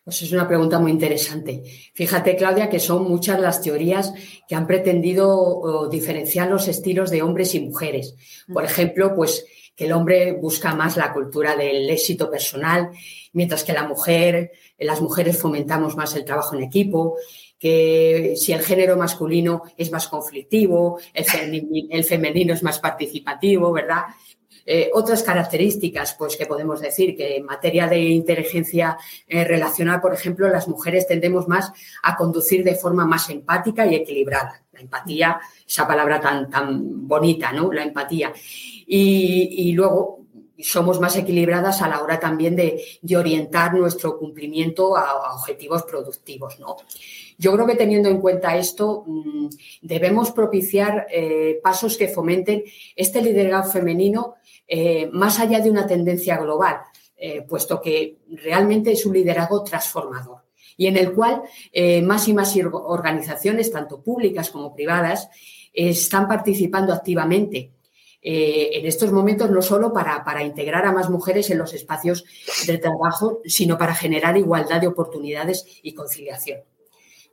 Pues 0.04 0.20
es 0.22 0.32
una 0.32 0.48
pregunta 0.48 0.80
muy 0.80 0.90
interesante. 0.90 1.62
Fíjate, 1.94 2.34
Claudia, 2.34 2.68
que 2.68 2.80
son 2.80 3.08
muchas 3.08 3.38
las 3.40 3.62
teorías 3.62 4.12
que 4.48 4.54
han 4.54 4.66
pretendido 4.66 5.88
diferenciar 5.88 6.50
los 6.50 6.66
estilos 6.66 7.10
de 7.10 7.22
hombres 7.22 7.54
y 7.54 7.60
mujeres. 7.60 8.16
Por 8.52 8.64
ejemplo, 8.64 9.14
pues 9.14 9.46
que 9.74 9.86
el 9.86 9.92
hombre 9.92 10.32
busca 10.32 10.74
más 10.74 10.96
la 10.96 11.12
cultura 11.12 11.56
del 11.56 11.88
éxito 11.88 12.30
personal, 12.30 12.90
mientras 13.32 13.64
que 13.64 13.72
la 13.72 13.88
mujer, 13.88 14.52
las 14.78 15.00
mujeres 15.00 15.38
fomentamos 15.38 15.96
más 15.96 16.14
el 16.14 16.24
trabajo 16.24 16.54
en 16.56 16.64
equipo, 16.64 17.16
que 17.58 18.34
si 18.36 18.52
el 18.52 18.60
género 18.60 18.96
masculino 18.96 19.62
es 19.76 19.90
más 19.92 20.08
conflictivo, 20.08 20.98
el 21.14 22.04
femenino 22.04 22.52
es 22.52 22.62
más 22.62 22.80
participativo, 22.80 23.72
¿verdad? 23.72 24.02
Eh, 24.64 24.90
otras 24.92 25.22
características, 25.22 26.14
pues 26.14 26.36
que 26.36 26.46
podemos 26.46 26.80
decir 26.80 27.16
que 27.16 27.36
en 27.36 27.44
materia 27.44 27.86
de 27.88 27.98
inteligencia 27.98 28.96
eh, 29.26 29.44
relacional, 29.44 30.00
por 30.00 30.14
ejemplo, 30.14 30.48
las 30.48 30.68
mujeres 30.68 31.06
tendemos 31.06 31.48
más 31.48 31.72
a 32.02 32.16
conducir 32.16 32.64
de 32.64 32.74
forma 32.74 33.06
más 33.06 33.28
empática 33.30 33.86
y 33.86 33.94
equilibrada. 33.94 34.62
La 34.72 34.80
empatía, 34.80 35.40
esa 35.66 35.86
palabra 35.86 36.20
tan, 36.20 36.48
tan 36.48 37.06
bonita, 37.06 37.52
¿no? 37.52 37.72
La 37.72 37.82
empatía. 37.82 38.32
Y, 38.86 39.72
luego 39.72 40.21
somos 40.62 41.00
más 41.00 41.16
equilibradas 41.16 41.82
a 41.82 41.88
la 41.88 42.02
hora 42.02 42.18
también 42.18 42.56
de, 42.56 42.82
orientar 43.16 43.74
nuestro 43.74 44.18
cumplimiento 44.18 44.96
a, 44.96 45.34
objetivos 45.34 45.82
productivos, 45.82 46.58
¿no? 46.58 46.76
Yo 47.38 47.52
creo 47.52 47.66
que 47.66 47.74
teniendo 47.74 48.08
en 48.08 48.20
cuenta 48.20 48.56
esto, 48.56 49.04
mm, 49.06 49.48
debemos 49.82 50.30
propiciar 50.30 51.06
eh, 51.10 51.58
pasos 51.62 51.96
que 51.96 52.08
fomenten 52.08 52.62
este 52.94 53.20
liderazgo 53.22 53.72
femenino 53.72 54.34
eh, 54.68 55.08
más 55.12 55.40
allá 55.40 55.60
de 55.60 55.70
una 55.70 55.86
tendencia 55.86 56.36
global, 56.38 56.76
eh, 57.16 57.42
puesto 57.42 57.80
que 57.80 58.18
realmente 58.28 58.92
es 58.92 59.04
un 59.04 59.14
liderazgo 59.14 59.62
transformador 59.64 60.42
y 60.76 60.86
en 60.86 60.96
el 60.96 61.12
cual 61.12 61.42
más 62.02 62.26
y 62.28 62.32
más 62.32 62.56
organizaciones, 62.72 63.70
tanto 63.70 64.00
públicas 64.00 64.50
como 64.50 64.74
privadas, 64.74 65.28
están 65.72 66.26
participando 66.26 66.94
activamente. 66.94 67.70
En 68.24 68.86
estos 68.86 69.10
momentos 69.10 69.50
no 69.50 69.62
solo 69.62 69.92
para, 69.92 70.44
integrar 70.44 70.86
a 70.86 70.92
más 70.92 71.10
mujeres 71.10 71.50
en 71.50 71.58
los 71.58 71.74
espacios 71.74 72.24
de 72.66 72.78
trabajo, 72.78 73.40
sino 73.44 73.76
para 73.76 73.94
generar 73.94 74.36
igualdad 74.36 74.80
de 74.80 74.86
oportunidades 74.86 75.66
y 75.82 75.92
conciliación. 75.94 76.60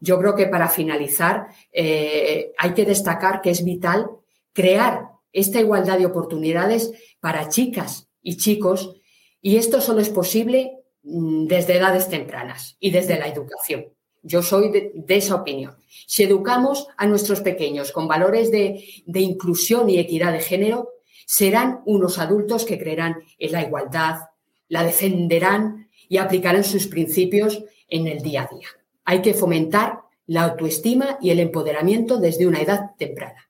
Yo 0.01 0.17
creo 0.17 0.35
que 0.35 0.47
para 0.47 0.67
finalizar 0.67 1.47
hay 1.73 2.73
que 2.75 2.85
destacar 2.85 3.41
que 3.41 3.51
es 3.51 3.63
vital 3.63 4.09
crear 4.53 5.09
esta 5.31 5.59
igualdad 5.59 5.99
de 5.99 6.05
oportunidades 6.05 6.91
para 7.19 7.49
chicas 7.49 8.09
y 8.21 8.37
chicos 8.37 8.95
y 9.41 9.57
esto 9.57 9.81
solo 9.81 10.01
es 10.01 10.09
posible 10.09 10.79
mm, 11.03 11.45
desde 11.45 11.77
edades 11.77 12.09
tempranas 12.09 12.75
y 12.79 12.91
desde 12.91 13.19
la 13.19 13.27
educación. 13.27 13.85
Yo 14.21 14.41
soy 14.41 14.69
de, 14.69 15.03
esa 15.07 15.35
opinión. 15.35 15.75
Si 16.07 16.23
educamos 16.23 16.87
a 16.97 17.05
nuestros 17.05 17.41
pequeños 17.41 17.91
con 17.91 18.07
valores 18.07 18.51
de, 18.51 18.83
inclusión 19.05 19.89
y 19.89 19.99
equidad 19.99 20.33
de 20.33 20.41
género, 20.41 20.89
serán 21.25 21.81
unos 21.85 22.19
adultos 22.19 22.65
que 22.65 22.77
creerán 22.77 23.17
en 23.37 23.51
la 23.51 23.61
igualdad, 23.61 24.21
la 24.67 24.83
defenderán 24.83 25.89
y 26.07 26.17
aplicarán 26.17 26.63
sus 26.63 26.87
principios 26.87 27.63
en 27.87 28.07
el 28.07 28.21
día 28.21 28.43
a 28.49 28.55
día. 28.55 28.67
Hay 29.05 29.21
que 29.21 29.33
fomentar 29.33 30.01
la 30.27 30.43
autoestima 30.43 31.17
y 31.21 31.31
el 31.31 31.39
empoderamiento 31.39 32.17
desde 32.17 32.47
una 32.47 32.61
edad 32.61 32.91
temprana. 32.97 33.49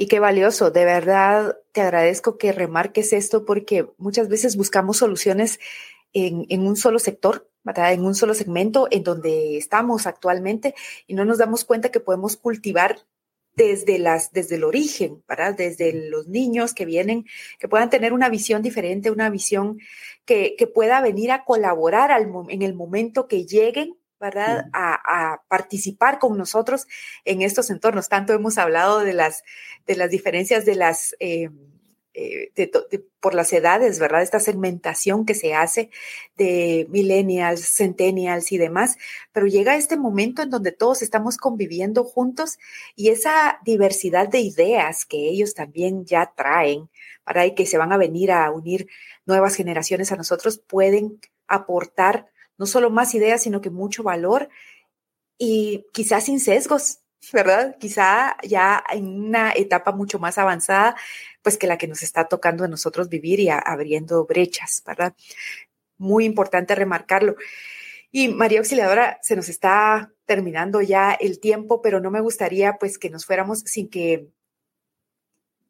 Y 0.00 0.06
qué 0.06 0.18
valioso, 0.18 0.70
de 0.70 0.86
verdad 0.86 1.58
te 1.72 1.82
agradezco 1.82 2.38
que 2.38 2.52
remarques 2.52 3.12
esto 3.12 3.44
porque 3.44 3.86
muchas 3.98 4.28
veces 4.28 4.56
buscamos 4.56 4.96
soluciones 4.96 5.60
en, 6.14 6.66
un 6.66 6.74
solo 6.76 6.98
sector, 6.98 7.49
¿verdad? 7.64 7.92
en 7.92 8.04
un 8.04 8.14
solo 8.14 8.34
segmento 8.34 8.88
en 8.90 9.02
donde 9.02 9.56
estamos 9.56 10.06
actualmente 10.06 10.74
y 11.06 11.14
no 11.14 11.24
nos 11.24 11.38
damos 11.38 11.64
cuenta 11.64 11.90
que 11.90 12.00
podemos 12.00 12.36
cultivar 12.36 13.04
desde, 13.54 13.98
las, 13.98 14.32
desde 14.32 14.56
el 14.56 14.64
origen, 14.64 15.22
¿verdad? 15.28 15.54
desde 15.56 15.92
los 16.08 16.28
niños 16.28 16.72
que 16.72 16.86
vienen, 16.86 17.26
que 17.58 17.68
puedan 17.68 17.90
tener 17.90 18.12
una 18.12 18.28
visión 18.28 18.62
diferente, 18.62 19.10
una 19.10 19.28
visión 19.28 19.78
que, 20.24 20.54
que 20.56 20.66
pueda 20.66 21.00
venir 21.00 21.32
a 21.32 21.44
colaborar 21.44 22.12
al, 22.12 22.30
en 22.48 22.62
el 22.62 22.74
momento 22.74 23.28
que 23.28 23.44
lleguen 23.44 23.96
¿verdad? 24.20 24.66
A, 24.74 25.42
participar 25.48 26.18
con 26.18 26.36
nosotros 26.36 26.86
en 27.24 27.40
estos 27.40 27.70
entornos. 27.70 28.10
Tanto 28.10 28.34
hemos 28.34 28.58
hablado 28.58 29.00
de 29.00 29.14
las, 29.14 29.42
de 29.86 29.96
las 29.96 30.10
diferencias 30.10 30.66
de 30.66 30.74
las, 30.74 31.16
eh, 31.20 31.48
eh, 32.14 32.50
por 33.20 33.34
las 33.34 33.52
edades, 33.52 33.98
¿verdad? 33.98 34.22
Esta 34.22 34.40
segmentación 34.40 35.24
que 35.24 35.34
se 35.34 35.54
hace 35.54 35.90
de 36.36 36.86
millennials, 36.90 37.76
centennials 37.76 38.50
y 38.52 38.58
demás, 38.58 38.96
pero 39.32 39.46
llega 39.46 39.76
este 39.76 39.96
momento 39.96 40.42
en 40.42 40.50
donde 40.50 40.72
todos 40.72 41.02
estamos 41.02 41.36
conviviendo 41.36 42.04
juntos 42.04 42.58
y 42.96 43.10
esa 43.10 43.60
diversidad 43.64 44.28
de 44.28 44.40
ideas 44.40 45.04
que 45.04 45.28
ellos 45.28 45.54
también 45.54 46.04
ya 46.04 46.32
traen, 46.36 46.88
para 47.24 47.48
que 47.54 47.66
se 47.66 47.78
van 47.78 47.92
a 47.92 47.96
venir 47.96 48.32
a 48.32 48.50
unir 48.50 48.88
nuevas 49.26 49.54
generaciones 49.54 50.10
a 50.10 50.16
nosotros, 50.16 50.58
pueden 50.58 51.20
aportar 51.46 52.26
no 52.58 52.66
solo 52.66 52.90
más 52.90 53.14
ideas, 53.14 53.42
sino 53.42 53.60
que 53.60 53.70
mucho 53.70 54.02
valor 54.02 54.48
y 55.38 55.86
quizás 55.92 56.24
sin 56.24 56.40
sesgos, 56.40 56.98
¿verdad? 57.32 57.76
Quizá 57.78 58.36
ya 58.42 58.82
en 58.92 59.06
una 59.28 59.52
etapa 59.52 59.92
mucho 59.92 60.18
más 60.18 60.38
avanzada, 60.38 60.96
pues 61.42 61.58
que 61.58 61.66
la 61.66 61.78
que 61.78 61.88
nos 61.88 62.02
está 62.02 62.28
tocando 62.28 62.64
a 62.64 62.68
nosotros 62.68 63.08
vivir 63.08 63.40
y 63.40 63.48
abriendo 63.50 64.24
brechas, 64.26 64.82
¿verdad? 64.86 65.14
Muy 65.98 66.24
importante 66.24 66.74
remarcarlo. 66.74 67.36
Y 68.12 68.28
María 68.28 68.58
Auxiliadora, 68.58 69.18
se 69.22 69.36
nos 69.36 69.48
está 69.48 70.12
terminando 70.26 70.80
ya 70.80 71.12
el 71.12 71.38
tiempo, 71.38 71.80
pero 71.80 72.00
no 72.00 72.10
me 72.10 72.20
gustaría 72.20 72.76
pues 72.78 72.98
que 72.98 73.10
nos 73.10 73.24
fuéramos 73.24 73.60
sin 73.60 73.88
que 73.88 74.28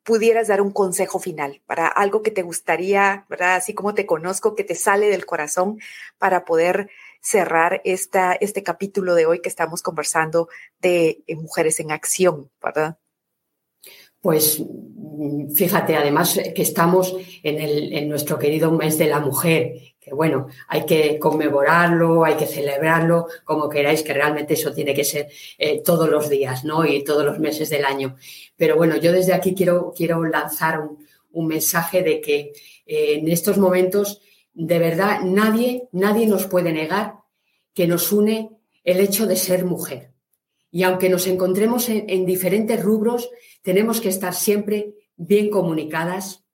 pudieras 0.02 0.48
dar 0.48 0.62
un 0.62 0.70
consejo 0.70 1.18
final 1.18 1.62
para 1.66 1.86
algo 1.86 2.22
que 2.22 2.30
te 2.30 2.42
gustaría, 2.42 3.26
¿verdad? 3.28 3.56
Así 3.56 3.74
como 3.74 3.94
te 3.94 4.06
conozco, 4.06 4.54
que 4.54 4.64
te 4.64 4.74
sale 4.74 5.08
del 5.08 5.26
corazón 5.26 5.78
para 6.18 6.44
poder 6.44 6.90
cerrar 7.20 7.82
esta, 7.84 8.32
este 8.32 8.62
capítulo 8.62 9.14
de 9.14 9.26
hoy 9.26 9.40
que 9.40 9.48
estamos 9.48 9.82
conversando 9.82 10.48
de 10.80 11.22
eh, 11.26 11.36
mujeres 11.36 11.78
en 11.80 11.92
acción, 11.92 12.50
¿verdad? 12.62 12.98
Pues 14.20 14.62
fíjate, 15.54 15.96
además 15.96 16.38
que 16.54 16.62
estamos 16.62 17.14
en, 17.42 17.60
el, 17.60 18.08
nuestro 18.08 18.38
querido 18.38 18.70
mes 18.70 18.98
de 18.98 19.06
la 19.06 19.20
mujer, 19.20 19.74
que 20.00 20.14
bueno, 20.14 20.48
hay 20.68 20.86
que 20.86 21.18
conmemorarlo, 21.18 22.24
hay 22.24 22.34
que 22.34 22.46
celebrarlo, 22.46 23.26
como 23.44 23.68
queráis, 23.68 24.02
que 24.02 24.14
realmente 24.14 24.54
eso 24.54 24.72
tiene 24.72 24.94
que 24.94 25.04
ser 25.04 25.28
eh, 25.58 25.82
todos 25.82 26.08
los 26.08 26.28
días, 26.28 26.64
¿no? 26.64 26.86
Y 26.86 27.04
todos 27.04 27.24
los 27.24 27.38
meses 27.38 27.68
del 27.70 27.84
año. 27.84 28.16
Pero 28.56 28.76
bueno, 28.76 28.96
yo 28.96 29.12
desde 29.12 29.34
aquí 29.34 29.54
quiero, 29.54 29.92
quiero 29.94 30.24
lanzar 30.24 30.80
un, 30.80 31.46
mensaje 31.46 32.02
de 32.02 32.20
que 32.20 32.52
eh, 32.86 33.14
en 33.14 33.28
estos 33.28 33.56
momentos, 33.58 34.20
de 34.52 34.78
verdad, 34.78 35.20
nadie, 35.22 35.88
nadie 35.92 36.26
nos 36.26 36.46
puede 36.46 36.72
negar 36.72 37.14
que 37.74 37.86
nos 37.86 38.10
une 38.10 38.50
el 38.84 39.00
hecho 39.00 39.26
de 39.26 39.36
ser 39.36 39.64
mujer. 39.64 40.09
Y 40.70 40.84
aunque 40.84 41.08
nos 41.08 41.26
encontremos 41.26 41.88
en 41.88 42.24
diferentes 42.24 42.82
rubros, 42.82 43.30
tenemos 43.62 44.00
que 44.00 44.08
estar 44.08 44.34
siempre 44.34 44.94
bien 45.16 45.50
comunicadas, 45.50 46.44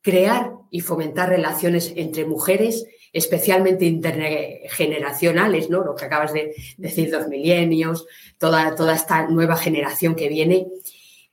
crear 0.00 0.52
y 0.70 0.80
fomentar 0.80 1.28
relaciones 1.28 1.92
entre 1.96 2.24
mujeres, 2.24 2.86
especialmente 3.12 3.84
intergeneracionales, 3.84 5.70
¿no? 5.70 5.82
Lo 5.82 5.94
que 5.94 6.04
acabas 6.04 6.32
de 6.32 6.54
decir, 6.76 7.10
los 7.10 7.28
milenios, 7.28 8.06
toda, 8.38 8.74
toda 8.74 8.94
esta 8.94 9.26
nueva 9.28 9.56
generación 9.56 10.14
que 10.14 10.28
viene. 10.28 10.68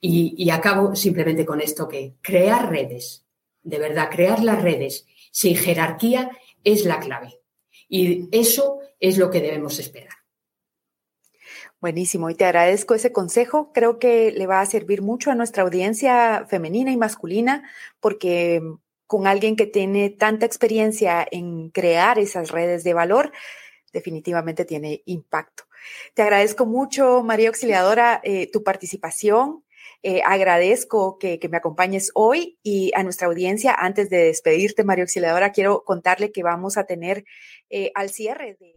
Y, 0.02 0.36
y 0.38 0.50
acabo 0.50 0.96
simplemente 0.96 1.46
con 1.46 1.62
esto 1.62 1.88
que 1.88 2.16
crear 2.22 2.70
redes, 2.70 3.26
de 3.64 3.80
verdad, 3.80 4.10
crear 4.12 4.44
las 4.44 4.62
redes 4.62 5.06
sin 5.32 5.56
jerarquía 5.56 6.32
es 6.64 6.86
la 6.86 7.00
clave. 7.00 7.40
Y 7.88 8.28
eso 8.32 8.80
es 9.00 9.18
lo 9.18 9.30
que 9.30 9.42
debemos 9.42 9.80
esperar. 9.80 10.15
Buenísimo, 11.86 12.32
y 12.32 12.34
te 12.34 12.46
agradezco 12.46 12.96
ese 12.96 13.12
consejo. 13.12 13.72
Creo 13.72 14.00
que 14.00 14.32
le 14.32 14.48
va 14.48 14.60
a 14.60 14.66
servir 14.66 15.04
mucho 15.04 15.30
a 15.30 15.36
nuestra 15.36 15.62
audiencia 15.62 16.48
femenina 16.50 16.92
y 16.92 16.98
masculina, 16.98 17.70
porque 18.00 18.60
con 19.06 19.28
alguien 19.28 19.56
que 19.56 19.68
tiene 19.68 20.10
tanta 20.10 20.48
experiencia 20.48 21.28
en 21.30 21.70
crear 21.70 22.18
esas 22.18 22.50
redes 22.50 22.84
de 22.84 22.96
valor, 22.96 23.32
definitivamente 23.94 24.66
tiene 24.66 25.04
impacto. 25.06 25.66
Te 26.16 26.24
agradezco 26.24 26.66
mucho, 26.66 27.22
María 27.22 27.50
Auxiliadora, 27.50 28.20
eh, 28.24 28.50
tu 28.52 28.64
participación. 28.64 29.64
Eh, 30.02 30.24
agradezco 30.26 31.20
que, 31.20 31.40
me 31.52 31.58
acompañes 31.58 32.10
hoy 32.16 32.58
y 32.64 32.94
a 32.96 33.04
nuestra 33.04 33.28
audiencia. 33.28 33.76
Antes 33.78 34.10
de 34.10 34.24
despedirte, 34.24 34.84
María 34.84 35.04
Auxiliadora, 35.04 35.52
quiero 35.52 35.84
contarle 35.84 36.32
que 36.32 36.42
vamos 36.42 36.78
a 36.80 36.86
tener 36.86 37.26
al 37.94 38.10
cierre 38.10 38.58
de 38.60 38.74